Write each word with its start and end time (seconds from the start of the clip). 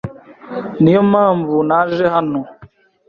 Niyo 0.81 1.01
mpamvu 1.11 1.55
naje 1.69 2.05
hano. 2.15 2.39